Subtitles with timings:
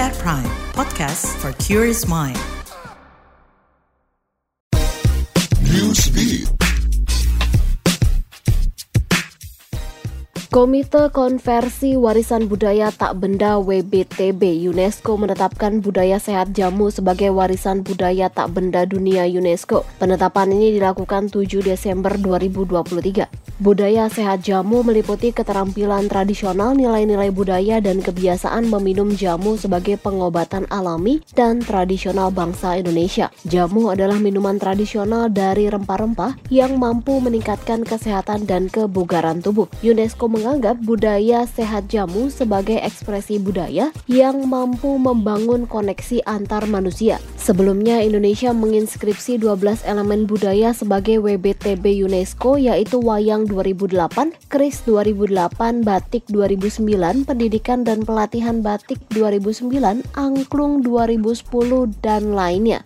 [0.00, 2.38] at Prime, podcast for curious mind.
[5.60, 6.48] Newsbeat.
[10.52, 18.28] Komite Konversi Warisan Budaya Tak Benda WBTB UNESCO menetapkan budaya sehat jamu sebagai warisan budaya
[18.28, 19.88] tak benda dunia UNESCO.
[19.96, 23.51] Penetapan ini dilakukan 7 Desember 2023.
[23.62, 31.22] Budaya sehat jamu meliputi keterampilan tradisional, nilai-nilai budaya, dan kebiasaan meminum jamu sebagai pengobatan alami
[31.38, 33.30] dan tradisional bangsa Indonesia.
[33.46, 39.70] Jamu adalah minuman tradisional dari rempah-rempah yang mampu meningkatkan kesehatan dan kebugaran tubuh.
[39.86, 47.22] UNESCO menganggap budaya sehat jamu sebagai ekspresi budaya yang mampu membangun koneksi antar manusia.
[47.38, 56.24] Sebelumnya, Indonesia menginskripsi 12 elemen budaya sebagai WBTB UNESCO yaitu wayang 2008, Kris 2008, Batik
[56.32, 62.80] 2009, Pendidikan dan Pelatihan Batik 2009, Angklung 2010, dan lainnya.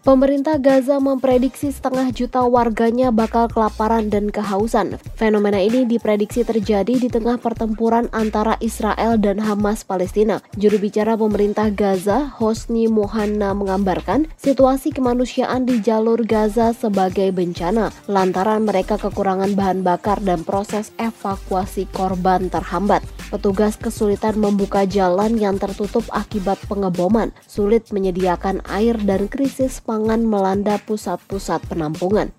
[0.00, 4.96] Pemerintah Gaza memprediksi setengah juta warganya bakal kelaparan dan kehausan.
[5.12, 10.40] Fenomena ini diprediksi terjadi di tengah pertempuran antara Israel dan Hamas Palestina.
[10.56, 18.64] Juru bicara pemerintah Gaza, Hosni Mohanna menggambarkan situasi kemanusiaan di jalur Gaza sebagai bencana lantaran
[18.64, 23.04] mereka kekurangan bahan bakar dan proses evakuasi korban terhambat.
[23.28, 30.78] Petugas kesulitan membuka jalan yang tertutup akibat pengeboman, sulit menyediakan air dan krisis pangan melanda
[30.86, 32.30] pusat-pusat penampungan.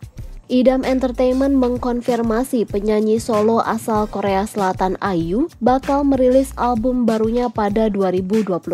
[0.51, 8.67] Idam Entertainment mengkonfirmasi penyanyi solo asal Korea Selatan Ayu bakal merilis album barunya pada 2024.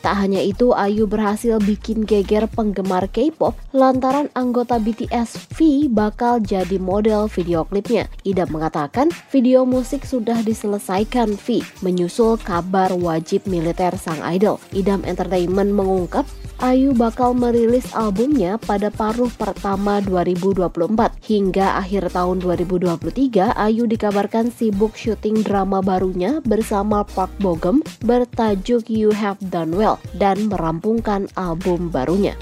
[0.00, 6.80] Tak hanya itu, Ayu berhasil bikin geger penggemar K-pop lantaran anggota BTS V bakal jadi
[6.80, 8.08] model video klipnya.
[8.24, 14.56] Idam mengatakan video musik sudah diselesaikan V, menyusul kabar wajib militer sang idol.
[14.72, 16.24] Idam Entertainment mengungkap
[16.58, 20.90] Ayu bakal merilis albumnya pada paruh pertama 2024.
[21.22, 29.14] Hingga akhir tahun 2023, Ayu dikabarkan sibuk syuting drama barunya bersama Park Bogum bertajuk You
[29.14, 32.34] Have Done Well dan merampungkan album barunya.